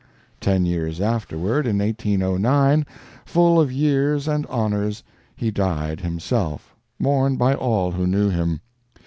Ten 0.39 0.65
years 0.65 0.99
afterward 0.99 1.67
in 1.67 1.77
1809 1.77 2.87
full 3.23 3.61
of 3.61 3.71
years 3.71 4.27
and 4.27 4.47
honors, 4.47 5.03
he 5.35 5.51
died 5.51 5.99
himself, 5.99 6.73
mourned 6.97 7.37
by 7.37 7.53
all 7.53 7.91
who 7.91 8.07
knew 8.07 8.29
him. 8.31 8.61